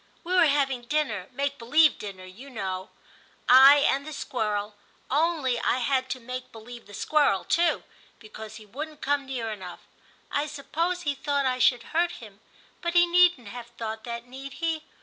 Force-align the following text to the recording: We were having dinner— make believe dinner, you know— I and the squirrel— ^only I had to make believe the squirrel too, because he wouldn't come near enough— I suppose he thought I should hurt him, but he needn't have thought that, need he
We 0.23 0.33
were 0.33 0.47
having 0.47 0.81
dinner— 0.87 1.29
make 1.31 1.59
believe 1.59 1.99
dinner, 1.99 2.25
you 2.25 2.49
know— 2.49 2.89
I 3.47 3.85
and 3.87 4.03
the 4.03 4.13
squirrel— 4.13 4.73
^only 5.11 5.61
I 5.63 5.77
had 5.77 6.09
to 6.09 6.19
make 6.19 6.51
believe 6.51 6.87
the 6.87 6.95
squirrel 6.95 7.43
too, 7.43 7.83
because 8.17 8.55
he 8.55 8.65
wouldn't 8.65 9.01
come 9.01 9.27
near 9.27 9.51
enough— 9.51 9.81
I 10.31 10.47
suppose 10.47 11.03
he 11.03 11.13
thought 11.13 11.45
I 11.45 11.59
should 11.59 11.83
hurt 11.93 12.13
him, 12.13 12.39
but 12.81 12.95
he 12.95 13.05
needn't 13.05 13.49
have 13.49 13.67
thought 13.67 14.03
that, 14.05 14.25
need 14.25 14.53
he 14.53 14.85